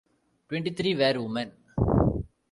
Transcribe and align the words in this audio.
Twenty-three 0.49 0.95
were 0.95 1.21
women. 1.21 1.51